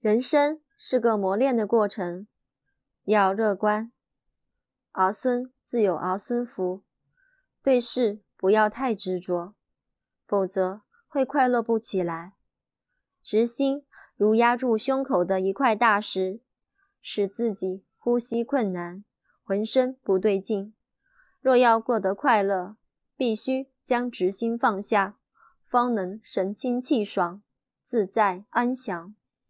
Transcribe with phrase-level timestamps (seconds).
[0.00, 2.26] 人生是个磨练的过程
[3.04, 3.92] 要乐观。
[4.92, 6.82] 儿孙自有儿孙福
[7.62, 9.54] 对事不要太执着
[10.26, 12.32] 否则会快乐不起来。
[13.22, 13.84] 执心
[14.16, 16.40] 如压住胸口的一块大石
[17.02, 19.04] 使自己呼吸困难
[19.42, 20.72] 浑身不对劲。
[21.42, 22.78] 若要过得快乐
[23.18, 25.18] 必须将执心放下
[25.66, 27.42] 方能神清气爽
[27.84, 29.14] 自在安详。